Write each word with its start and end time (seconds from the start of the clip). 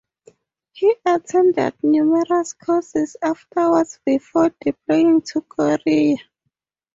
He 0.73 0.95
attended 1.05 1.75
numerous 1.83 2.53
courses 2.53 3.15
afterwards 3.21 3.99
before 4.03 4.51
deploying 4.59 5.21
to 5.21 5.41
Korea. 5.41 6.15